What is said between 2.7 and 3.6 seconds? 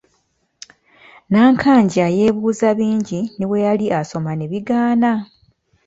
bingi ne